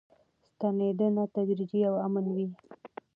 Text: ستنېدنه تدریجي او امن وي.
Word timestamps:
ستنېدنه 0.49 1.23
تدریجي 1.35 1.79
او 1.89 1.95
امن 2.05 2.25
وي. 2.35 2.47